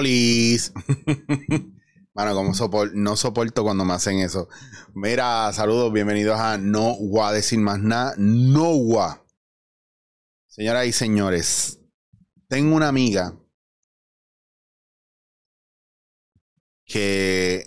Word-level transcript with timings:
Olis. 0.00 0.72
Bueno, 2.12 2.34
como 2.34 2.52
no 2.94 3.16
soporto 3.16 3.62
cuando 3.62 3.84
me 3.84 3.94
hacen 3.94 4.18
eso. 4.18 4.48
Mira, 4.94 5.52
saludos, 5.52 5.92
bienvenidos 5.92 6.38
a 6.40 6.58
No 6.58 6.96
Voy 6.96 7.22
a 7.22 7.32
decir 7.32 7.60
más 7.60 7.78
nada. 7.78 8.14
No 8.18 8.76
Voy. 8.76 9.24
Señoras 10.48 10.86
y 10.86 10.92
señores, 10.92 11.80
tengo 12.48 12.74
una 12.74 12.88
amiga 12.88 13.32
que 16.84 17.64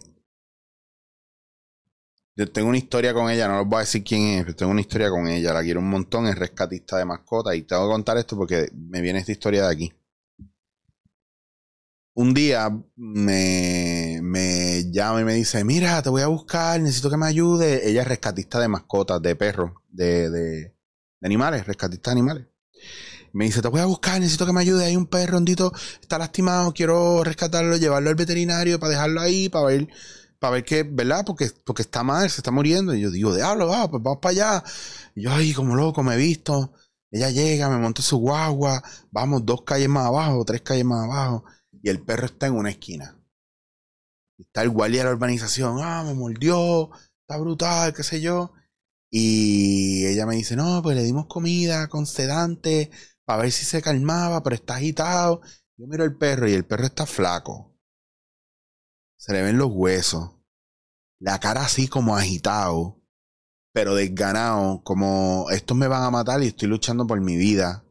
yo 2.36 2.52
tengo 2.52 2.68
una 2.68 2.78
historia 2.78 3.14
con 3.14 3.30
ella, 3.30 3.48
no 3.48 3.60
les 3.60 3.68
voy 3.68 3.78
a 3.78 3.80
decir 3.82 4.04
quién 4.04 4.40
es, 4.40 4.44
pero 4.44 4.56
tengo 4.58 4.72
una 4.74 4.82
historia 4.82 5.10
con 5.10 5.28
ella, 5.28 5.54
la 5.54 5.64
quiero 5.64 5.80
un 5.80 5.90
montón, 5.90 6.28
es 6.28 6.36
rescatista 6.38 6.98
de 6.98 7.06
mascota 7.06 7.56
y 7.56 7.62
tengo 7.62 7.88
que 7.88 7.94
contar 7.94 8.18
esto 8.18 8.36
porque 8.36 8.70
me 8.74 9.00
viene 9.02 9.20
esta 9.20 9.32
historia 9.32 9.64
de 9.68 9.72
aquí 9.72 9.94
un 12.16 12.34
día 12.34 12.70
me, 12.96 14.20
me, 14.22 14.92
llama 14.92 15.22
y 15.22 15.24
me 15.24 15.34
dice, 15.34 15.64
mira, 15.64 16.02
te 16.04 16.10
voy 16.10 16.22
a 16.22 16.28
buscar, 16.28 16.80
necesito 16.80 17.10
que 17.10 17.18
me 17.18 17.26
ayude. 17.28 17.90
Ella 17.90 18.02
es 18.02 18.08
rescatista 18.08 18.60
de 18.60 18.68
mascotas, 18.68 19.22
de 19.22 19.36
perros, 19.36 19.72
de, 19.90 20.30
de, 20.30 20.76
animales, 21.22 21.66
rescatista 21.66 22.12
de 22.12 22.14
animales. 22.14 22.48
Me 23.34 23.46
dice, 23.46 23.62
te 23.64 23.68
voy 23.68 23.82
a 23.82 23.86
buscar, 23.86 24.20
necesito 24.20 24.46
que 24.46 24.54
me 24.54 24.62
ayude. 24.62 24.86
Hay 24.86 24.96
un 24.96 25.08
perro 25.08 25.38
hondito, 25.38 25.74
está 26.02 26.20
lastimado, 26.20 26.74
quiero 26.74 27.24
rescatarlo, 27.24 27.78
llevarlo 27.78 28.10
al 28.10 28.16
veterinario 28.16 28.80
para 28.80 28.92
dejarlo 28.92 29.22
ahí, 29.22 29.50
para 29.50 29.66
ver, 29.66 29.88
para 30.40 30.54
ver 30.54 30.66
qué, 30.66 30.84
¿verdad? 30.84 31.26
Porque, 31.26 31.50
porque 31.66 31.82
está 31.82 32.04
mal, 32.04 32.30
se 32.30 32.42
está 32.42 32.52
muriendo. 32.52 32.94
Y 32.94 33.02
yo 33.02 33.10
digo, 33.10 33.34
diablo, 33.36 33.68
va, 33.68 33.90
pues 33.90 34.04
vamos 34.04 34.20
para 34.22 34.32
allá. 34.32 34.64
Y 35.16 35.24
yo, 35.24 35.32
ay, 35.32 35.54
como 35.54 35.76
loco, 35.76 36.04
me 36.04 36.14
he 36.14 36.18
visto. 36.18 36.74
Ella 37.10 37.32
llega, 37.32 37.70
me 37.70 37.78
monta 37.78 38.02
su 38.02 38.18
guagua, 38.18 38.84
vamos 39.12 39.46
dos 39.46 39.64
calles 39.64 39.90
más 39.90 40.08
abajo, 40.08 40.44
tres 40.46 40.62
calles 40.62 40.86
más 40.86 41.04
abajo 41.06 41.44
y 41.84 41.90
el 41.90 42.02
perro 42.02 42.26
está 42.26 42.48
en 42.48 42.56
una 42.56 42.72
esquina. 42.72 43.20
Está 44.40 44.64
el 44.64 44.70
guardia 44.70 45.00
de 45.00 45.10
la 45.10 45.16
urbanización, 45.16 45.80
ah, 45.82 46.04
me 46.04 46.14
mordió, 46.14 46.90
está 47.22 47.38
brutal, 47.38 47.94
qué 47.94 48.04
sé 48.04 48.22
yo. 48.22 48.54
Y 49.12 50.06
ella 50.08 50.26
me 50.26 50.36
dice, 50.36 50.56
no, 50.56 50.82
pues 50.82 50.96
le 50.96 51.04
dimos 51.04 51.28
comida 51.28 51.88
con 51.90 52.08
sedante 52.08 52.90
para 53.26 53.44
ver 53.44 53.52
si 53.52 53.66
se 53.66 53.82
calmaba, 53.82 54.42
pero 54.42 54.56
está 54.56 54.76
agitado. 54.76 55.42
Yo 55.78 55.86
miro 55.86 56.06
el 56.06 56.18
perro 56.18 56.48
y 56.48 56.54
el 56.54 56.66
perro 56.66 56.86
está 56.86 57.06
flaco. 57.06 57.78
Se 59.18 59.34
le 59.34 59.44
ven 59.44 59.58
los 59.58 59.70
huesos. 59.72 60.32
La 61.20 61.40
cara 61.40 61.66
así 61.66 61.88
como 61.88 62.16
agitado, 62.16 63.02
pero 63.74 63.96
desganado, 63.96 64.84
como 64.84 65.50
estos 65.52 65.76
me 65.76 65.88
van 65.88 66.04
a 66.04 66.12
matar 66.12 66.42
y 66.44 66.48
estoy 66.48 66.70
luchando 66.70 67.06
por 67.06 67.20
mi 67.22 67.36
vida. 67.36 67.86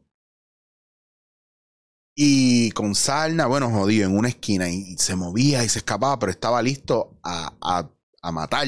Y 2.15 2.71
con 2.71 2.93
Sarna, 2.93 3.47
bueno, 3.47 3.69
jodido, 3.71 4.07
en 4.07 4.15
una 4.17 4.29
esquina 4.29 4.69
y 4.69 4.95
se 4.97 5.15
movía 5.15 5.63
y 5.63 5.69
se 5.69 5.79
escapaba, 5.79 6.19
pero 6.19 6.31
estaba 6.31 6.61
listo 6.61 7.19
a, 7.23 7.55
a, 7.59 7.89
a 8.21 8.31
matar. 8.31 8.67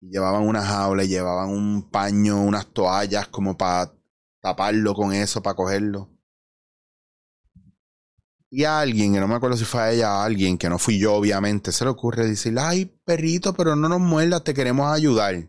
Llevaban 0.00 0.46
una 0.46 0.62
jaula, 0.62 1.04
llevaban 1.04 1.48
un 1.48 1.90
paño, 1.90 2.42
unas 2.42 2.66
toallas 2.66 3.28
como 3.28 3.56
para 3.56 3.94
taparlo 4.40 4.94
con 4.94 5.14
eso, 5.14 5.42
para 5.42 5.56
cogerlo. 5.56 6.10
Y 8.50 8.64
a 8.64 8.78
alguien, 8.80 9.14
que 9.14 9.18
no 9.20 9.26
me 9.26 9.34
acuerdo 9.34 9.56
si 9.56 9.64
fue 9.64 9.80
a 9.80 9.92
ella, 9.92 10.10
a 10.12 10.24
alguien, 10.24 10.58
que 10.58 10.68
no 10.68 10.78
fui 10.78 10.98
yo, 10.98 11.14
obviamente, 11.14 11.72
se 11.72 11.84
le 11.84 11.90
ocurre 11.90 12.26
decirle, 12.26 12.60
ay, 12.60 12.84
perrito, 13.04 13.54
pero 13.54 13.74
no 13.74 13.88
nos 13.88 14.00
muerdas, 14.00 14.44
te 14.44 14.54
queremos 14.54 14.86
ayudar. 14.92 15.48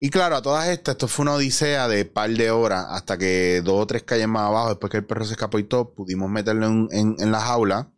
Y 0.00 0.10
claro, 0.10 0.36
a 0.36 0.42
todas 0.42 0.68
estas, 0.68 0.94
esto 0.94 1.08
fue 1.08 1.22
una 1.22 1.34
odisea 1.34 1.88
de 1.88 2.04
par 2.04 2.30
de 2.30 2.50
horas 2.50 2.86
hasta 2.90 3.16
que 3.16 3.62
dos 3.62 3.82
o 3.82 3.86
tres 3.86 4.02
calles 4.02 4.28
más 4.28 4.42
abajo, 4.48 4.68
después 4.70 4.90
que 4.90 4.98
el 4.98 5.06
perro 5.06 5.24
se 5.24 5.32
escapó 5.32 5.58
y 5.58 5.64
todo, 5.64 5.94
pudimos 5.94 6.28
meterlo 6.30 6.66
en, 6.90 7.32
la 7.32 7.40
jaula. 7.40 7.90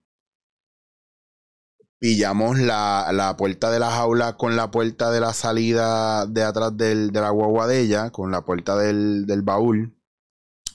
Pillamos 1.98 2.58
la, 2.58 3.34
puerta 3.38 3.70
de 3.70 3.80
la 3.80 3.90
jaula 3.90 4.36
con 4.36 4.54
la 4.54 4.70
puerta 4.70 5.10
de 5.10 5.20
la 5.20 5.32
salida 5.32 6.26
de 6.26 6.42
atrás 6.44 6.76
del, 6.76 7.10
de 7.10 7.20
la 7.20 7.30
guagua 7.30 7.66
de 7.66 7.80
ella, 7.80 8.10
con 8.10 8.30
la 8.30 8.44
puerta 8.44 8.76
del, 8.76 9.42
baúl. 9.42 9.96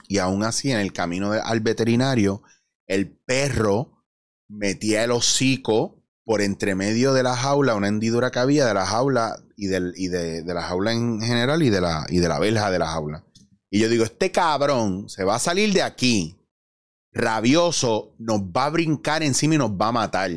Y 0.08 0.18
aún 0.18 0.44
así, 0.44 0.72
en 0.72 0.80
el 0.80 0.92
camino 0.92 1.32
al 1.32 1.62
veterinario, 1.62 2.44
el 2.88 3.09
perro 3.09 4.03
metía 4.50 5.03
el 5.06 5.12
hocico 5.12 6.00
por 6.24 6.42
entre 6.42 6.76
medio 6.76 7.14
de 7.14 7.24
la 7.24 7.36
jaula, 7.36 7.76
una 7.76 7.88
hendidura 7.88 8.32
que 8.32 8.40
había 8.40 8.66
de 8.66 8.74
la 8.74 8.86
jaula 8.86 9.44
y, 9.56 9.68
del, 9.68 9.94
y 9.96 10.08
de, 10.08 10.44
la 10.44 10.62
jaula 10.62 10.94
en 10.94 11.22
general 11.22 11.64
y 11.64 11.70
de 11.70 11.82
la, 11.82 12.06
y 12.09 12.20
de 12.20 12.28
la 12.28 12.40
verja 12.40 12.72
de 12.72 12.80
la 12.80 12.88
jaula. 12.88 13.26
Y 13.70 13.80
yo 13.80 13.90
digo, 13.90 14.04
este 14.04 14.32
cabrón 14.32 15.09
se 15.09 15.24
va 15.24 15.36
a 15.36 15.40
salir 15.40 15.74
de 15.74 15.82
aquí, 15.82 16.38
rabioso, 17.12 18.16
nos 18.20 18.42
va 18.42 18.66
a 18.66 18.70
brincar 18.70 19.24
encima 19.24 19.56
y 19.56 19.58
nos 19.58 19.72
va 19.72 19.88
a 19.88 19.94
matar. 19.94 20.32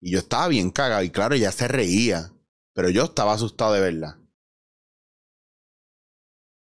Y 0.00 0.12
yo 0.12 0.18
estaba 0.18 0.48
bien 0.48 0.70
cagado 0.70 1.02
y 1.02 1.10
claro, 1.10 1.36
ya 1.36 1.52
se 1.52 1.68
reía, 1.68 2.32
pero 2.74 2.88
yo 2.88 3.04
estaba 3.04 3.34
asustado 3.34 3.74
de 3.74 3.80
verla. 3.80 4.18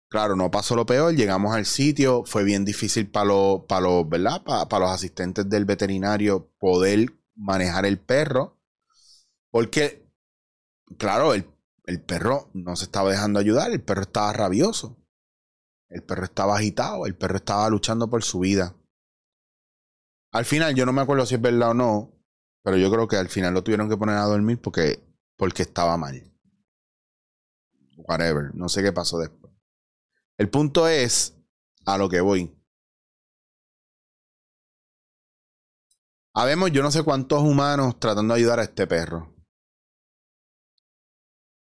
Claro, 0.10 0.38
no 0.38 0.50
pasó 0.50 0.76
lo 0.76 0.86
peor, 0.86 1.14
llegamos 1.14 1.54
al 1.54 1.66
sitio, 1.66 2.24
fue 2.26 2.46
bien 2.46 2.64
difícil 2.64 3.10
para 3.12 3.26
los, 3.26 3.66
para 3.68 3.82
los, 3.82 4.06
para 4.06 4.80
los 4.80 4.92
asistentes 4.92 5.50
del 5.50 5.66
veterinario 5.66 6.50
poder 6.60 7.17
manejar 7.38 7.86
el 7.86 8.00
perro. 8.00 8.60
Porque, 9.50 10.12
claro, 10.98 11.34
el, 11.34 11.50
el 11.86 12.02
perro 12.02 12.50
no 12.54 12.76
se 12.76 12.86
estaba 12.86 13.12
dejando 13.12 13.40
ayudar, 13.40 13.72
el 13.72 13.82
perro 13.82 14.02
estaba 14.02 14.34
rabioso. 14.34 14.98
El 15.90 16.04
perro 16.04 16.26
estaba 16.26 16.58
agitado, 16.58 17.06
el 17.06 17.16
perro 17.16 17.38
estaba 17.38 17.70
luchando 17.70 18.10
por 18.10 18.24
su 18.24 18.40
vida. 18.40 18.76
Al 20.32 20.46
final, 20.46 20.76
yo 20.76 20.86
no 20.86 20.92
me 20.92 21.02
acuerdo 21.02 21.26
si 21.26 21.36
es 21.36 21.42
verdad 21.42 21.72
o 21.72 21.74
no, 21.74 22.14
pero 22.62 22.78
yo 22.78 22.92
creo 22.92 23.08
que 23.08 23.16
al 23.16 23.30
final 23.30 23.54
lo 23.54 23.64
tuvieron 23.64 23.90
que 23.90 23.96
poner 23.96 24.18
a 24.18 24.26
dormir 24.26 24.60
porque, 24.60 25.02
porque 25.38 25.64
estaba 25.64 25.96
mal. 25.96 26.22
Whatever, 27.96 28.54
no 28.54 28.68
sé 28.68 28.84
qué 28.84 28.92
pasó 28.92 29.18
después. 29.20 29.54
El 30.38 30.50
punto 30.50 30.88
es 30.88 31.36
a 31.86 31.98
lo 31.98 32.10
que 32.10 32.20
voy. 32.22 32.54
Habemos 36.40 36.72
yo 36.72 36.84
no 36.84 36.92
sé 36.92 37.04
cuántos 37.04 37.42
humanos 37.42 38.00
tratando 38.00 38.36
de 38.36 38.42
ayudar 38.42 38.60
a 38.60 38.64
este 38.66 38.86
perro. 38.86 39.36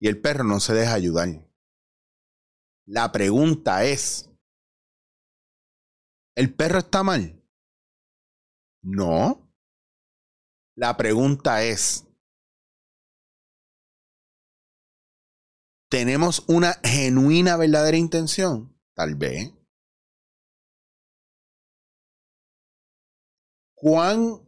Y 0.01 0.09
el 0.09 0.21
perro 0.21 0.43
no 0.43 0.59
se 0.59 0.75
deja 0.75 0.95
ayudar. 0.95 1.29
La 2.85 3.12
pregunta 3.12 3.85
es, 3.85 4.29
¿el 6.35 6.53
perro 6.57 6.81
está 6.81 7.05
mal? 7.05 7.41
No. 8.83 9.49
La 10.77 10.97
pregunta 10.97 11.62
es, 11.62 12.09
¿tenemos 15.89 16.45
una 16.49 16.73
genuina, 16.83 17.56
verdadera 17.56 17.97
intención? 17.97 18.77
Tal 18.93 19.15
vez. 19.15 19.53
¿Cuán 23.77 24.44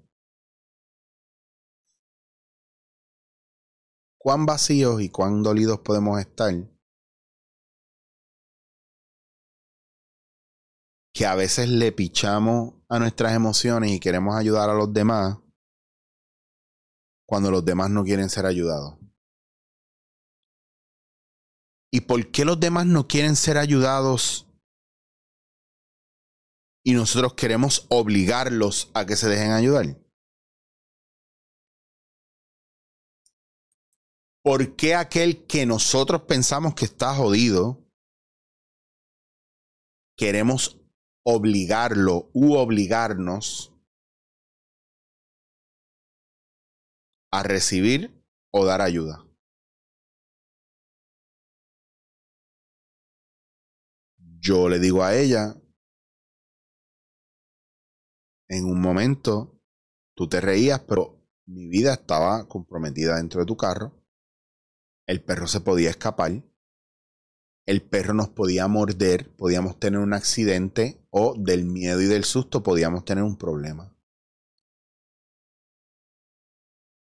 cuán 4.27 4.45
vacíos 4.45 5.01
y 5.03 5.09
cuán 5.09 5.45
dolidos 5.45 5.79
podemos 5.79 6.19
estar. 6.19 6.53
Que 11.15 11.27
a 11.27 11.37
veces 11.37 11.69
le 11.69 11.93
pichamos 11.93 12.75
a 12.89 12.99
nuestras 12.99 13.35
emociones 13.35 13.93
y 13.93 14.01
queremos 14.01 14.35
ayudar 14.35 14.69
a 14.69 14.75
los 14.75 14.93
demás 14.93 15.39
cuando 17.25 17.53
los 17.53 17.65
demás 17.65 17.89
no 17.91 18.03
quieren 18.03 18.29
ser 18.29 18.47
ayudados. 18.47 18.99
¿Y 21.93 22.01
por 22.01 22.33
qué 22.33 22.45
los 22.45 22.59
demás 22.59 22.85
no 22.85 23.07
quieren 23.07 23.37
ser 23.37 23.59
ayudados 23.59 24.49
y 26.85 26.95
nosotros 26.95 27.35
queremos 27.35 27.87
obligarlos 27.91 28.91
a 28.93 29.07
que 29.07 29.15
se 29.15 29.29
dejen 29.29 29.53
ayudar? 29.53 30.06
¿Por 34.47 34.77
qué 34.77 34.95
aquel 34.95 35.45
que 35.49 35.67
nosotros 35.67 36.23
pensamos 36.23 36.77
que 36.77 36.85
está 36.85 37.13
jodido, 37.13 37.85
queremos 40.17 40.81
obligarlo 41.25 42.31
u 42.33 42.55
obligarnos 42.55 43.75
a 47.33 47.43
recibir 47.43 48.25
o 48.53 48.65
dar 48.65 48.83
ayuda. 48.83 49.27
Yo 54.39 54.69
le 54.69 54.79
digo 54.79 55.03
a 55.03 55.17
ella, 55.17 55.61
en 58.49 58.65
un 58.65 58.81
momento 58.81 59.61
tú 60.15 60.29
te 60.29 60.41
reías, 60.41 60.85
pero 60.87 61.21
mi 61.47 61.67
vida 61.67 61.95
estaba 61.95 62.47
comprometida 62.47 63.17
dentro 63.17 63.41
de 63.41 63.47
tu 63.47 63.57
carro. 63.57 64.06
El 65.07 65.23
perro 65.23 65.47
se 65.47 65.61
podía 65.61 65.91
escapar. 65.91 66.43
El 67.67 67.83
perro 67.83 68.15
nos 68.15 68.29
podía 68.29 68.69
morder, 68.69 69.35
podíamos 69.37 69.79
tener 69.79 70.01
un 70.01 70.13
accidente 70.13 71.01
o 71.11 71.35
del 71.37 71.65
miedo 71.65 72.01
y 72.01 72.07
del 72.07 72.25
susto 72.25 72.63
podíamos 72.63 73.05
tener 73.05 73.25
un 73.25 73.37
problema. 73.37 73.97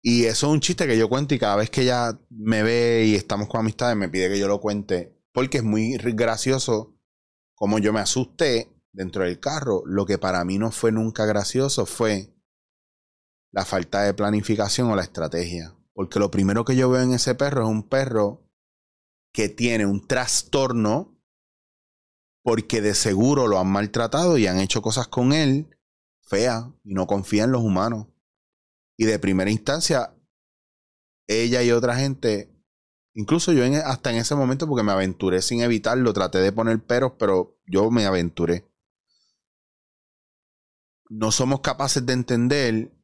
Y 0.01 0.25
eso 0.25 0.47
es 0.47 0.53
un 0.53 0.61
chiste 0.61 0.87
que 0.87 0.97
yo 0.97 1.09
cuento 1.09 1.35
y 1.35 1.39
cada 1.39 1.57
vez 1.57 1.69
que 1.69 1.81
ella 1.81 2.17
me 2.29 2.63
ve 2.63 3.05
y 3.07 3.15
estamos 3.15 3.49
con 3.49 3.59
amistades 3.59 3.97
me 3.97 4.07
pide 4.07 4.29
que 4.29 4.39
yo 4.39 4.47
lo 4.47 4.61
cuente 4.61 5.17
porque 5.33 5.57
es 5.57 5.63
muy 5.63 5.97
gracioso 5.97 6.95
como 7.55 7.79
yo 7.79 7.91
me 7.91 7.99
asusté 7.99 8.71
dentro 8.93 9.23
del 9.23 9.39
carro. 9.39 9.83
Lo 9.85 10.05
que 10.05 10.17
para 10.17 10.43
mí 10.45 10.57
no 10.57 10.71
fue 10.71 10.91
nunca 10.91 11.25
gracioso 11.25 11.85
fue 11.85 12.33
la 13.51 13.65
falta 13.65 14.03
de 14.03 14.13
planificación 14.13 14.89
o 14.89 14.95
la 14.95 15.03
estrategia. 15.03 15.76
Porque 15.97 16.19
lo 16.19 16.29
primero 16.29 16.63
que 16.63 16.75
yo 16.75 16.91
veo 16.91 17.01
en 17.01 17.13
ese 17.13 17.33
perro 17.33 17.63
es 17.63 17.69
un 17.69 17.81
perro 17.81 18.47
que 19.33 19.49
tiene 19.49 19.87
un 19.87 20.05
trastorno 20.05 21.19
porque 22.43 22.81
de 22.81 22.93
seguro 22.93 23.47
lo 23.47 23.57
han 23.57 23.69
maltratado 23.71 24.37
y 24.37 24.45
han 24.45 24.59
hecho 24.59 24.83
cosas 24.83 25.07
con 25.07 25.33
él 25.33 25.75
feas 26.21 26.65
y 26.83 26.93
no 26.93 27.07
confía 27.07 27.45
en 27.45 27.51
los 27.51 27.63
humanos. 27.63 28.05
Y 28.95 29.05
de 29.05 29.17
primera 29.17 29.49
instancia, 29.49 30.13
ella 31.25 31.63
y 31.63 31.71
otra 31.71 31.95
gente, 31.95 32.55
incluso 33.15 33.51
yo 33.51 33.63
hasta 33.83 34.11
en 34.11 34.17
ese 34.17 34.35
momento, 34.35 34.67
porque 34.67 34.83
me 34.83 34.91
aventuré 34.91 35.41
sin 35.41 35.61
evitarlo, 35.61 36.13
traté 36.13 36.37
de 36.37 36.51
poner 36.51 36.79
peros, 36.85 37.13
pero 37.17 37.57
yo 37.65 37.89
me 37.89 38.05
aventuré. 38.05 38.69
No 41.09 41.31
somos 41.31 41.61
capaces 41.61 42.05
de 42.05 42.13
entender 42.13 42.96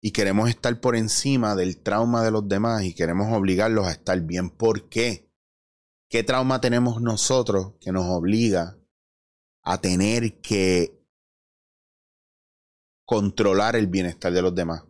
y 0.00 0.12
queremos 0.12 0.48
estar 0.48 0.80
por 0.80 0.96
encima 0.96 1.54
del 1.54 1.82
trauma 1.82 2.22
de 2.24 2.30
los 2.30 2.48
demás 2.48 2.84
y 2.84 2.94
queremos 2.94 3.32
obligarlos 3.32 3.86
a 3.86 3.92
estar 3.92 4.20
bien. 4.22 4.50
¿Por 4.50 4.88
qué? 4.88 5.30
¿Qué 6.08 6.24
trauma 6.24 6.60
tenemos 6.60 7.00
nosotros 7.02 7.74
que 7.80 7.92
nos 7.92 8.06
obliga 8.06 8.78
a 9.62 9.80
tener 9.80 10.40
que 10.40 11.06
controlar 13.04 13.76
el 13.76 13.86
bienestar 13.86 14.32
de 14.32 14.42
los 14.42 14.54
demás? 14.54 14.84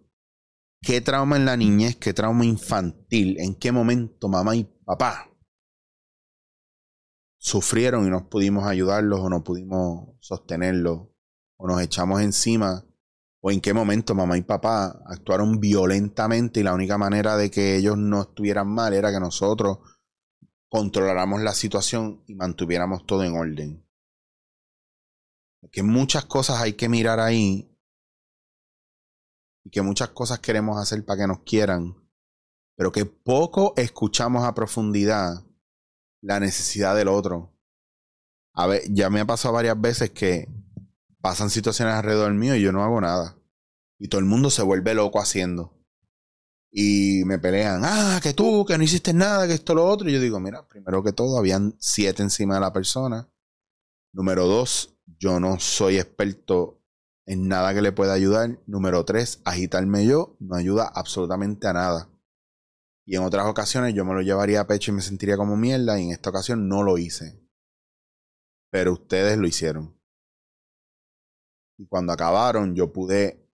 ¿Qué 0.81 1.01
trauma 1.01 1.37
en 1.37 1.45
la 1.45 1.57
niñez? 1.57 1.97
¿Qué 1.97 2.15
trauma 2.15 2.45
infantil? 2.45 3.39
¿En 3.39 3.55
qué 3.55 3.73
momento 3.73 4.29
mamá 4.29 4.57
y 4.57 4.65
papá 4.65 5.27
sufrieron 7.37 8.07
y 8.07 8.11
no 8.11 8.29
pudimos 8.29 8.67
ayudarlos 8.67 9.21
o 9.21 9.29
no 9.29 9.43
pudimos 9.43 10.15
sostenerlos 10.21 11.09
o 11.57 11.67
nos 11.67 11.83
echamos 11.83 12.21
encima? 12.23 12.87
¿O 13.43 13.51
en 13.51 13.61
qué 13.61 13.73
momento 13.73 14.15
mamá 14.15 14.37
y 14.37 14.43
papá 14.43 15.03
actuaron 15.07 15.61
violentamente 15.61 16.61
y 16.61 16.63
la 16.63 16.75
única 16.75 16.99
manera 16.99 17.37
de 17.37 17.51
que 17.51 17.77
ellos 17.77 17.97
no 17.97 18.23
estuvieran 18.23 18.69
mal 18.69 18.93
era 18.93 19.11
que 19.11 19.21
nosotros 19.21 19.79
controláramos 20.69 21.41
la 21.41 21.55
situación 21.55 22.23
y 22.27 22.35
mantuviéramos 22.35 23.07
todo 23.07 23.25
en 23.25 23.35
orden? 23.35 23.87
Que 25.73 25.83
muchas 25.83 26.27
cosas 26.27 26.61
hay 26.61 26.75
que 26.75 26.91
mirar 26.91 27.19
ahí 27.19 27.75
y 29.65 29.71
que 29.71 29.83
muchas 29.83 30.11
cosas 30.11 30.41
queremos 30.41 30.79
hacer 30.79 31.05
para 31.05 31.23
que 31.23 31.27
nos 31.27 31.41
quieran, 31.41 31.97
pero 32.77 32.93
que 32.93 33.07
poco 33.07 33.73
escuchamos 33.77 34.45
a 34.45 34.55
profundidad 34.55 35.45
la 36.23 36.41
necesidad 36.41 36.95
del 36.95 37.09
otro. 37.09 37.57
A 38.53 38.67
ver, 38.67 38.83
ya 38.91 39.09
me 39.09 39.21
ha 39.21 39.25
pasado 39.25 39.55
varias 39.55 39.81
veces 39.81 40.11
que 40.11 40.47
pasan 41.21 41.51
situaciones 41.51 41.95
alrededor 41.95 42.33
mío 42.35 42.55
y 42.55 42.63
yo 42.63 42.73
no 42.73 42.83
hago 42.83 43.01
nada. 43.01 43.37
Y 43.99 44.09
todo 44.09 44.21
el 44.21 44.27
mundo 44.27 44.51
se 44.51 44.63
vuelve 44.63 44.95
loco 44.95 45.21
haciendo. 45.21 45.77
Y 46.73 47.25
me 47.25 47.39
pelean, 47.39 47.83
ah, 47.85 48.21
que 48.23 48.33
tú, 48.33 48.65
que 48.65 48.79
no 48.79 48.85
hiciste 48.85 49.13
nada, 49.13 49.47
que 49.47 49.55
esto, 49.55 49.75
lo 49.75 49.85
otro. 49.87 50.09
Y 50.09 50.13
yo 50.13 50.21
digo, 50.21 50.39
mira, 50.41 50.67
primero 50.69 51.03
que 51.03 51.13
todo, 51.13 51.39
habían 51.39 51.75
siete 51.79 52.23
encima 52.23 52.55
de 52.55 52.61
la 52.61 52.73
persona. 52.73 53.29
Número 54.13 54.47
dos, 54.47 54.97
yo 55.19 55.41
no 55.41 55.59
soy 55.59 55.99
experto 55.99 56.81
en 57.27 57.49
nada 57.49 57.75
que 57.75 57.83
le 57.83 57.93
pueda 57.93 58.13
ayudar. 58.13 58.61
Número 58.67 59.05
tres, 59.05 59.41
agitarme 59.45 60.07
yo 60.07 60.37
no 60.39 60.57
ayuda 60.57 60.91
absolutamente 60.95 61.67
a 61.67 61.73
nada. 61.73 62.09
Y 63.05 63.17
en 63.17 63.25
otras 63.25 63.47
ocasiones 63.47 63.95
yo 63.95 64.05
me 64.05 64.15
lo 64.15 64.23
llevaría 64.23 64.61
a 64.61 64.67
pecho 64.69 64.93
y 64.93 64.95
me 64.95 65.03
sentiría 65.03 65.37
como 65.37 65.57
mierda. 65.57 65.99
Y 65.99 66.05
en 66.05 66.13
esta 66.13 66.31
ocasión 66.31 66.69
no 66.69 66.85
lo 66.85 66.97
hice. 66.97 67.45
Pero 68.71 68.93
ustedes 68.93 69.37
lo 69.37 69.49
hicieron. 69.49 70.00
Y 71.81 71.87
cuando 71.87 72.13
acabaron, 72.13 72.75
yo 72.75 72.93
pude 72.93 73.49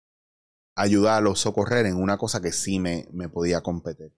ayudarlos 0.75 1.39
a 1.39 1.43
socorrer 1.43 1.85
en 1.85 1.97
una 1.97 2.17
cosa 2.17 2.41
que 2.41 2.53
sí 2.53 2.79
me, 2.79 3.07
me 3.11 3.27
podía 3.27 3.61
competir. 3.61 4.13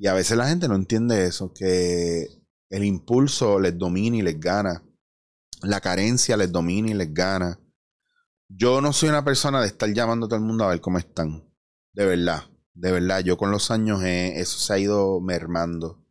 Y 0.00 0.08
a 0.08 0.14
veces 0.14 0.36
la 0.36 0.48
gente 0.48 0.66
no 0.66 0.74
entiende 0.74 1.24
eso, 1.24 1.52
que 1.52 2.26
el 2.70 2.84
impulso 2.84 3.60
les 3.60 3.78
domina 3.78 4.16
y 4.16 4.22
les 4.22 4.38
gana 4.38 4.84
la 5.62 5.80
carencia 5.80 6.36
les 6.36 6.52
domina 6.52 6.90
y 6.90 6.94
les 6.94 7.12
gana. 7.12 7.60
Yo 8.48 8.80
no 8.80 8.92
soy 8.92 9.08
una 9.08 9.24
persona 9.24 9.60
de 9.60 9.66
estar 9.66 9.92
llamando 9.92 10.26
a 10.26 10.28
todo 10.28 10.38
el 10.38 10.44
mundo 10.44 10.64
a 10.64 10.68
ver 10.68 10.80
cómo 10.80 10.98
están. 10.98 11.44
De 11.92 12.06
verdad, 12.06 12.44
de 12.74 12.92
verdad. 12.92 13.20
Yo 13.20 13.36
con 13.36 13.50
los 13.50 13.70
años 13.70 14.02
eso 14.02 14.58
se 14.58 14.72
ha 14.72 14.78
ido 14.78 15.20
mermando. 15.20 16.04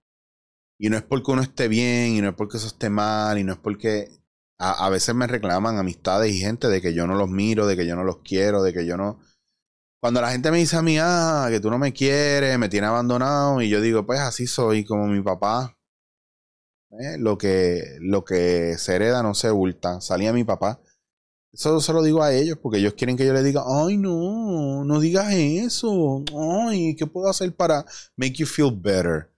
Y 0.78 0.90
no 0.90 0.98
es 0.98 1.04
porque 1.04 1.32
uno 1.32 1.42
esté 1.42 1.68
bien, 1.68 2.16
y 2.16 2.22
no 2.22 2.30
es 2.30 2.36
porque 2.36 2.58
eso 2.58 2.68
esté 2.68 2.90
mal, 2.90 3.40
y 3.40 3.44
no 3.44 3.54
es 3.54 3.60
porque 3.60 4.12
a, 4.60 4.86
a, 4.86 4.90
veces 4.90 5.14
me 5.16 5.28
reclaman 5.28 5.78
amistades 5.78 6.34
y 6.34 6.40
gente 6.40 6.68
de 6.68 6.82
que 6.82 6.94
yo 6.94 7.08
no 7.08 7.16
los 7.16 7.30
miro, 7.30 7.68
de 7.68 7.76
que 7.76 7.88
yo 7.88 7.96
no 7.96 8.04
los 8.04 8.20
quiero, 8.20 8.64
de 8.64 8.74
que 8.74 8.86
yo 8.86 8.98
no... 8.98 9.20
Cuando 10.00 10.22
la 10.22 10.32
gente 10.32 10.52
me 10.52 10.58
dice 10.58 10.78
a 10.78 10.82
mí, 10.82 10.98
ah, 11.00 11.48
que 11.50 11.60
tú 11.60 11.70
no 11.70 11.80
me 11.80 11.94
quieres, 11.94 12.58
me 12.60 12.70
tiene 12.70 12.88
abandonado, 12.88 13.62
y 13.62 13.70
yo 13.70 13.82
digo, 13.82 14.06
pues 14.06 14.20
así 14.20 14.48
soy, 14.48 14.86
como 14.86 15.08
mi 15.08 15.22
papá. 15.22 15.76
¿eh? 17.00 17.18
Lo, 17.20 17.38
que, 17.38 17.98
lo 18.02 18.24
que 18.24 18.78
se 18.78 18.96
hereda 18.96 19.24
no 19.24 19.34
se 19.34 19.50
bulta. 19.52 20.02
Salía 20.02 20.34
mi 20.34 20.44
papá. 20.44 20.80
Eso 21.54 21.80
se 21.82 21.94
lo 21.94 22.04
digo 22.04 22.22
a 22.22 22.34
ellos 22.34 22.60
porque 22.62 22.78
ellos 22.80 22.94
quieren 22.94 23.18
que 23.18 23.26
yo 23.26 23.34
les 23.34 23.44
diga, 23.44 23.64
ay 23.66 23.98
no, 23.98 24.84
no 24.86 25.00
digas 25.00 25.34
eso. 25.34 26.24
Ay, 26.68 26.96
¿qué 26.96 27.08
puedo 27.08 27.30
hacer 27.30 27.56
para 27.56 27.86
make 28.16 28.34
you 28.34 28.46
feel 28.46 28.72
better? 28.72 29.32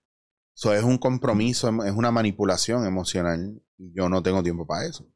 Eso 0.55 0.73
es 0.73 0.83
un 0.83 0.97
compromiso, 0.97 1.69
es 1.85 1.93
una 1.93 2.11
manipulación 2.11 2.85
emocional. 2.85 3.61
Y 3.79 3.91
yo 3.93 4.07
no 4.07 4.21
tengo 4.21 4.43
tiempo 4.43 4.67
para 4.67 4.85
eso. 4.85 5.11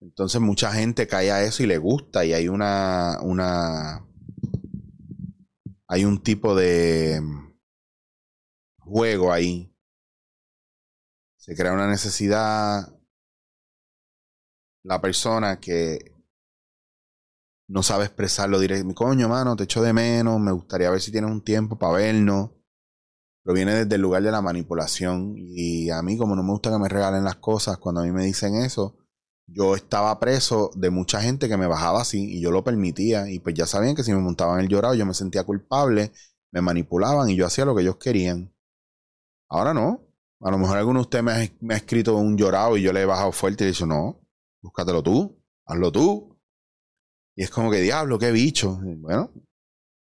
Entonces 0.00 0.40
mucha 0.40 0.70
gente 0.72 1.06
cae 1.06 1.30
a 1.30 1.42
eso 1.42 1.62
y 1.62 1.66
le 1.66 1.78
gusta. 1.78 2.26
Y 2.26 2.34
hay 2.34 2.48
una. 2.48 3.18
una 3.22 4.04
hay 5.86 6.04
un 6.04 6.22
tipo 6.22 6.54
de 6.54 7.22
juego 8.80 9.32
ahí 9.32 9.74
se 11.48 11.56
crea 11.56 11.72
una 11.72 11.88
necesidad, 11.88 12.94
la 14.84 15.00
persona 15.00 15.58
que 15.58 16.14
no 17.68 17.82
sabe 17.82 18.04
expresarlo 18.04 18.58
directo. 18.60 18.94
Coño, 18.94 19.30
mano, 19.30 19.56
te 19.56 19.64
echo 19.64 19.80
de 19.80 19.94
menos, 19.94 20.38
me 20.38 20.52
gustaría 20.52 20.90
ver 20.90 21.00
si 21.00 21.10
tienes 21.10 21.30
un 21.30 21.42
tiempo 21.42 21.78
para 21.78 21.94
vernos. 21.94 22.50
Pero 23.48 23.54
viene 23.56 23.74
desde 23.74 23.94
el 23.94 24.02
lugar 24.02 24.22
de 24.22 24.30
la 24.30 24.42
manipulación. 24.42 25.32
Y 25.38 25.88
a 25.88 26.02
mí, 26.02 26.18
como 26.18 26.36
no 26.36 26.42
me 26.42 26.50
gusta 26.50 26.70
que 26.70 26.78
me 26.78 26.86
regalen 26.86 27.24
las 27.24 27.36
cosas, 27.36 27.78
cuando 27.78 28.02
a 28.02 28.04
mí 28.04 28.12
me 28.12 28.26
dicen 28.26 28.56
eso, 28.56 28.98
yo 29.46 29.74
estaba 29.74 30.20
preso 30.20 30.70
de 30.74 30.90
mucha 30.90 31.22
gente 31.22 31.48
que 31.48 31.56
me 31.56 31.66
bajaba 31.66 32.02
así 32.02 32.30
y 32.30 32.42
yo 32.42 32.50
lo 32.50 32.62
permitía. 32.62 33.30
Y 33.30 33.38
pues 33.38 33.54
ya 33.54 33.66
sabían 33.66 33.94
que 33.94 34.04
si 34.04 34.12
me 34.12 34.18
montaban 34.18 34.60
el 34.60 34.68
llorado, 34.68 34.94
yo 34.96 35.06
me 35.06 35.14
sentía 35.14 35.44
culpable, 35.44 36.12
me 36.52 36.60
manipulaban 36.60 37.30
y 37.30 37.36
yo 37.36 37.46
hacía 37.46 37.64
lo 37.64 37.74
que 37.74 37.80
ellos 37.80 37.96
querían. 37.96 38.54
Ahora 39.48 39.72
no. 39.72 40.02
A 40.42 40.50
lo 40.50 40.58
mejor 40.58 40.76
alguno 40.76 40.98
de 40.98 41.04
ustedes 41.04 41.24
me 41.24 41.72
ha, 41.72 41.76
escrito 41.78 42.16
un 42.16 42.36
llorado 42.36 42.76
y 42.76 42.82
yo 42.82 42.92
le 42.92 43.00
he 43.00 43.06
bajado 43.06 43.32
fuerte 43.32 43.64
y 43.64 43.68
le 43.68 43.70
he 43.70 43.72
dicho, 43.72 43.86
no, 43.86 44.20
búscatelo 44.60 45.02
tú, 45.02 45.42
hazlo 45.64 45.90
tú. 45.90 46.38
Y 47.34 47.44
es 47.44 47.50
como 47.50 47.70
que, 47.70 47.80
diablo, 47.80 48.18
qué 48.18 48.30
bicho. 48.30 48.78
bueno, 48.98 49.32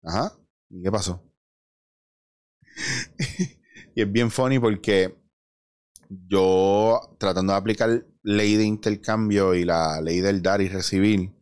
ajá, 0.04 0.34
¿y 0.72 0.82
qué 0.82 0.92
pasó? 0.92 1.22
y 3.96 4.02
es 4.02 4.12
bien 4.12 4.32
funny 4.32 4.60
porque 4.60 5.18
yo, 6.10 7.16
tratando 7.20 7.54
de 7.54 7.60
aplicar 7.60 8.06
ley 8.24 8.56
de 8.56 8.66
intercambio 8.66 9.56
y 9.56 9.66
la 9.66 10.02
ley 10.02 10.20
del 10.20 10.42
dar 10.42 10.62
y 10.62 10.70
recibir, 10.70 11.34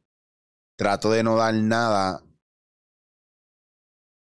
trato 0.77 1.11
de 1.11 1.23
no 1.23 1.35
dar 1.35 1.53
nada 1.53 2.23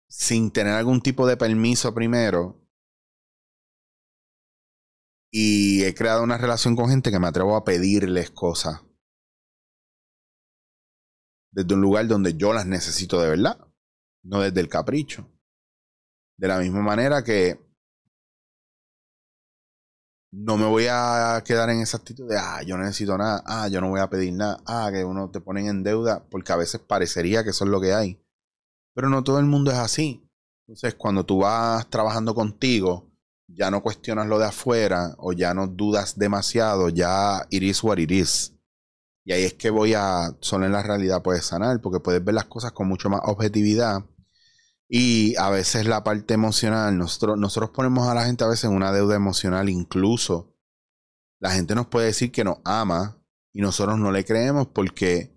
sin 0.09 0.51
tener 0.51 0.75
algún 0.75 1.01
tipo 1.01 1.27
de 1.27 1.37
permiso 1.37 1.95
primero 1.95 2.61
y 5.31 5.85
he 5.85 5.95
creado 5.95 6.23
una 6.23 6.37
relación 6.37 6.77
con 6.77 6.91
gente 6.91 7.11
que 7.11 7.19
me 7.19 7.29
atrevo 7.29 7.57
a 7.57 7.65
pedirles 7.65 8.31
cosas. 8.31 8.83
desde 11.53 11.75
un 11.75 11.83
lugar 11.83 12.07
donde 12.09 12.35
yo 12.35 12.53
las 12.53 12.67
necesito 12.67 13.21
de 13.21 13.29
verdad, 13.29 13.59
no 14.25 14.41
desde 14.41 14.61
el 14.61 14.69
capricho. 14.69 15.29
De 16.43 16.49
la 16.49 16.59
misma 16.59 16.81
manera 16.81 17.23
que 17.23 17.57
no 20.33 20.57
me 20.57 20.67
voy 20.67 20.87
a 20.91 21.41
quedar 21.47 21.71
en 21.71 21.83
esa 21.83 21.99
actitud 21.99 22.29
de, 22.29 22.37
ah, 22.37 22.63
yo 22.67 22.77
no 22.77 22.83
necesito 22.83 23.17
nada, 23.17 23.45
ah, 23.47 23.69
yo 23.69 23.81
no 23.81 23.91
voy 23.91 24.01
a 24.01 24.11
pedir 24.11 24.33
nada, 24.33 24.61
ah, 24.67 24.91
que 24.93 25.05
uno 25.05 25.31
te 25.31 25.41
ponen 25.41 25.69
en 25.69 25.85
deuda, 25.85 26.25
porque 26.29 26.53
a 26.53 26.57
veces 26.57 26.81
parecería 26.81 27.45
que 27.45 27.51
eso 27.51 27.65
es 27.65 27.71
lo 27.71 27.81
que 27.81 27.95
hay. 27.95 28.21
Pero 28.93 29.09
no 29.09 29.23
todo 29.23 29.39
el 29.39 29.47
mundo 29.47 29.71
es 29.71 29.79
así. 29.79 30.29
Entonces, 30.67 30.97
cuando 30.97 31.25
tú 31.25 31.39
vas 31.39 31.89
trabajando 31.89 32.35
contigo, 32.35 33.09
ya 33.47 33.71
no 33.71 33.81
cuestionas 33.81 34.27
lo 34.27 34.41
de 34.41 34.47
afuera 34.47 35.15
o 35.19 35.33
ya 35.33 35.55
no 35.55 35.69
dudas 35.69 36.19
demasiado, 36.19 36.89
ya 36.89 37.47
it 37.51 37.63
is 37.63 37.85
what 37.85 37.99
it 37.99 38.11
is. 38.11 38.53
Y 39.25 39.33
ahí 39.33 39.45
es 39.45 39.55
que 39.55 39.71
voy 39.71 39.95
a, 39.95 40.37
solo 40.41 40.67
en 40.67 40.73
la 40.73 40.83
realidad 40.83 41.23
puedes 41.23 41.45
sanar, 41.45 41.81
porque 41.81 42.01
puedes 42.01 42.25
ver 42.25 42.35
las 42.35 42.47
cosas 42.47 42.73
con 42.73 42.89
mucho 42.89 43.09
más 43.09 43.21
objetividad. 43.27 44.05
Y 44.95 45.35
a 45.37 45.49
veces 45.49 45.87
la 45.87 46.05
parte 46.05 46.35
emocional, 46.35 46.99
nosotros, 46.99 47.39
nosotros 47.39 47.71
ponemos 47.71 48.09
a 48.09 48.15
la 48.15 48.27
gente 48.27 48.45
a 48.45 48.49
veces 48.49 48.65
en 48.65 48.77
una 48.77 48.93
deuda 48.93 49.17
emocional, 49.17 49.71
incluso 49.71 50.55
la 51.41 51.51
gente 51.53 51.75
nos 51.75 51.87
puede 51.87 52.09
decir 52.09 52.31
que 52.31 52.45
nos 52.45 52.59
ama 52.67 53.19
y 53.55 53.63
nosotros 53.63 53.99
no 53.99 54.13
le 54.13 54.23
creemos 54.27 54.67
porque 54.67 55.35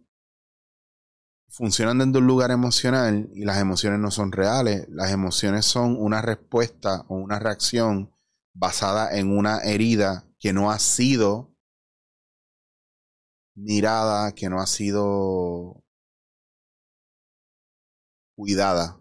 funcionan 1.47 1.99
desde 1.99 2.17
un 2.17 2.27
lugar 2.27 2.51
emocional 2.51 3.29
y 3.33 3.45
las 3.45 3.61
emociones 3.61 3.97
no 4.01 4.11
son 4.11 4.33
reales. 4.33 4.87
Las 4.89 5.13
emociones 5.13 5.65
son 5.65 5.95
una 5.97 6.21
respuesta 6.21 7.05
o 7.07 7.15
una 7.15 7.39
reacción 7.39 8.13
basada 8.53 9.17
en 9.17 9.31
una 9.31 9.59
herida 9.59 10.27
que 10.37 10.51
no 10.51 10.69
ha 10.69 10.79
sido 10.79 11.55
mirada, 13.55 14.33
que 14.33 14.49
no 14.49 14.59
ha 14.59 14.67
sido 14.67 15.81
cuidada, 18.35 18.99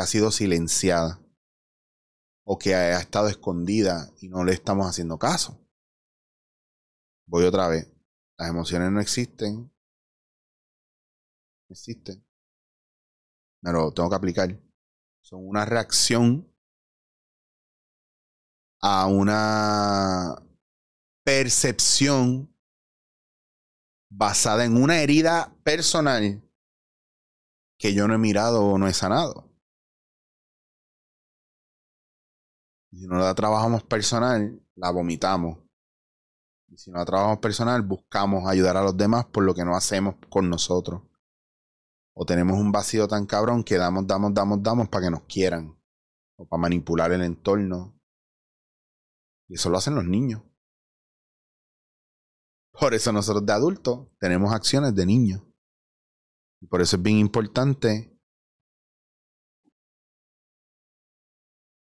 ha 0.00 0.06
sido 0.06 0.30
silenciada 0.30 1.20
o 2.44 2.58
que 2.58 2.74
ha 2.74 3.00
estado 3.00 3.28
escondida 3.28 4.12
y 4.20 4.28
no 4.28 4.44
le 4.44 4.52
estamos 4.52 4.86
haciendo 4.86 5.18
caso. 5.18 5.60
Voy 7.26 7.44
otra 7.44 7.68
vez. 7.68 7.92
Las 8.38 8.50
emociones 8.50 8.92
no 8.92 9.00
existen, 9.00 9.72
existen. 11.68 12.24
Me 13.62 13.72
lo 13.72 13.92
tengo 13.92 14.08
que 14.10 14.16
aplicar. 14.16 14.60
Son 15.22 15.40
una 15.46 15.64
reacción 15.64 16.48
a 18.80 19.06
una 19.06 20.40
percepción 21.24 22.54
basada 24.08 24.64
en 24.64 24.80
una 24.80 25.00
herida 25.00 25.52
personal 25.64 26.42
que 27.78 27.92
yo 27.92 28.06
no 28.06 28.14
he 28.14 28.18
mirado 28.18 28.64
o 28.64 28.78
no 28.78 28.86
he 28.86 28.92
sanado. 28.92 29.45
Si 32.96 33.06
no 33.06 33.18
la 33.18 33.34
trabajamos 33.34 33.82
personal, 33.84 34.62
la 34.74 34.90
vomitamos. 34.90 35.58
Y 36.68 36.78
si 36.78 36.90
no 36.90 36.98
la 36.98 37.04
trabajamos 37.04 37.38
personal, 37.38 37.82
buscamos 37.82 38.48
ayudar 38.48 38.76
a 38.76 38.82
los 38.82 38.96
demás 38.96 39.26
por 39.26 39.44
lo 39.44 39.54
que 39.54 39.64
no 39.64 39.76
hacemos 39.76 40.16
con 40.30 40.48
nosotros. 40.48 41.02
O 42.14 42.24
tenemos 42.24 42.58
un 42.58 42.72
vacío 42.72 43.06
tan 43.06 43.26
cabrón 43.26 43.62
que 43.62 43.76
damos, 43.76 44.06
damos, 44.06 44.32
damos, 44.32 44.62
damos 44.62 44.88
para 44.88 45.04
que 45.04 45.10
nos 45.10 45.22
quieran. 45.24 45.78
O 46.36 46.46
para 46.46 46.62
manipular 46.62 47.12
el 47.12 47.22
entorno. 47.22 48.00
Y 49.48 49.54
eso 49.54 49.70
lo 49.70 49.78
hacen 49.78 49.94
los 49.94 50.04
niños. 50.04 50.42
Por 52.72 52.94
eso 52.94 53.12
nosotros 53.12 53.44
de 53.44 53.52
adultos 53.52 54.08
tenemos 54.18 54.52
acciones 54.52 54.94
de 54.94 55.06
niños. 55.06 55.42
Y 56.60 56.66
por 56.66 56.80
eso 56.80 56.96
es 56.96 57.02
bien 57.02 57.18
importante 57.18 58.15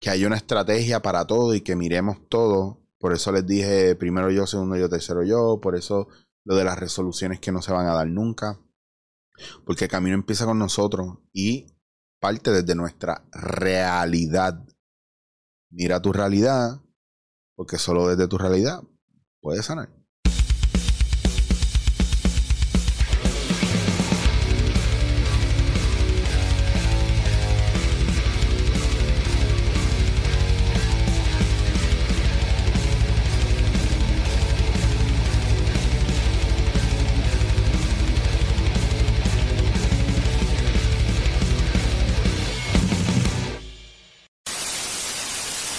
que 0.07 0.11
haya 0.11 0.29
una 0.29 0.37
estrategia 0.37 1.03
para 1.03 1.27
todo 1.27 1.53
y 1.53 1.63
que 1.63 1.75
miremos 1.75 2.29
todo. 2.29 2.81
Por 3.01 3.13
eso 3.13 3.33
les 3.33 3.45
dije 3.45 3.97
primero 3.97 4.31
yo, 4.31 4.47
segundo 4.47 4.77
yo, 4.77 4.89
tercero 4.89 5.25
yo. 5.25 5.59
Por 5.61 5.75
eso 5.75 6.07
lo 6.45 6.55
de 6.55 6.63
las 6.63 6.79
resoluciones 6.79 7.41
que 7.41 7.51
no 7.51 7.61
se 7.61 7.73
van 7.73 7.89
a 7.89 7.93
dar 7.93 8.07
nunca. 8.07 8.61
Porque 9.65 9.87
el 9.87 9.91
camino 9.91 10.15
empieza 10.15 10.45
con 10.47 10.61
nosotros 10.61 11.19
y 11.33 11.67
parte 12.21 12.53
desde 12.53 12.77
nuestra 12.77 13.25
realidad. 13.33 14.65
Mira 15.71 16.01
tu 16.01 16.13
realidad, 16.13 16.81
porque 17.57 17.77
solo 17.77 18.07
desde 18.07 18.29
tu 18.29 18.39
realidad 18.39 18.85
puedes 19.41 19.67
sanar. 19.67 19.96